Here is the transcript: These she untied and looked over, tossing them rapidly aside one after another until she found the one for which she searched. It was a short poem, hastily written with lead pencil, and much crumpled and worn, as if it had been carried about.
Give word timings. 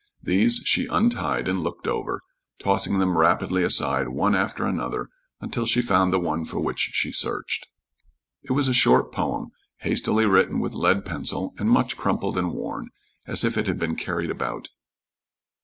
These 0.23 0.61
she 0.65 0.87
untied 0.87 1.47
and 1.47 1.61
looked 1.61 1.85
over, 1.85 2.21
tossing 2.57 2.97
them 2.97 3.19
rapidly 3.19 3.61
aside 3.61 4.07
one 4.07 4.33
after 4.33 4.65
another 4.65 5.09
until 5.39 5.67
she 5.67 5.79
found 5.83 6.11
the 6.11 6.19
one 6.19 6.43
for 6.43 6.59
which 6.59 6.79
she 6.91 7.11
searched. 7.11 7.67
It 8.41 8.53
was 8.53 8.67
a 8.67 8.73
short 8.73 9.11
poem, 9.11 9.51
hastily 9.81 10.25
written 10.25 10.59
with 10.59 10.73
lead 10.73 11.05
pencil, 11.05 11.53
and 11.59 11.69
much 11.69 11.97
crumpled 11.97 12.35
and 12.35 12.51
worn, 12.51 12.89
as 13.27 13.43
if 13.43 13.59
it 13.59 13.67
had 13.67 13.77
been 13.77 13.95
carried 13.95 14.31
about. 14.31 14.69